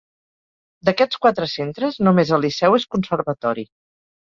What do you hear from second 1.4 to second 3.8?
centres només el Liceu és conservatori.